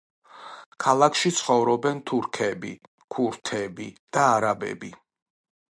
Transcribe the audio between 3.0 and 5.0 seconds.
ქურთები და არაბები.